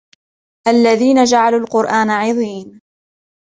[0.67, 2.81] الذين جعلوا القرآن عضين